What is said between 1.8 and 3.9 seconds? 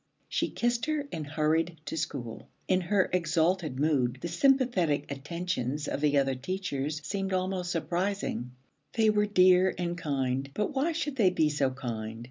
to school. In her exalted